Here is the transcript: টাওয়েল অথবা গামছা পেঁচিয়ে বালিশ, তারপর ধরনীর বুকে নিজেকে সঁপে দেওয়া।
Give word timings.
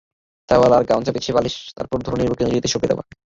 টাওয়েল 0.49 0.71
অথবা 0.71 0.87
গামছা 0.89 1.11
পেঁচিয়ে 1.11 1.35
বালিশ, 1.37 1.55
তারপর 1.77 1.97
ধরনীর 2.05 2.29
বুকে 2.29 2.43
নিজেকে 2.45 2.67
সঁপে 2.67 2.89
দেওয়া। 2.89 3.03